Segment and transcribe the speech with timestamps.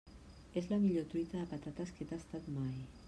[0.61, 2.75] És la millor truita de patates que he tastat mai.